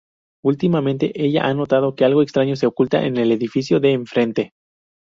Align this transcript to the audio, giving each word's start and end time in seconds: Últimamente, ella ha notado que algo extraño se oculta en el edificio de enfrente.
Últimamente, 0.43 1.11
ella 1.13 1.45
ha 1.45 1.53
notado 1.53 1.93
que 1.93 2.05
algo 2.05 2.23
extraño 2.23 2.55
se 2.55 2.65
oculta 2.65 3.05
en 3.05 3.17
el 3.17 3.31
edificio 3.31 3.79
de 3.79 3.91
enfrente. 3.91 4.53